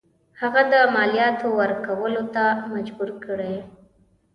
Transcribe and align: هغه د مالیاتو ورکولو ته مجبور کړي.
هغه 0.41 0.61
د 0.73 0.75
مالیاتو 0.95 1.47
ورکولو 1.59 2.23
ته 2.35 2.43
مجبور 2.73 3.09
کړي. 3.25 3.55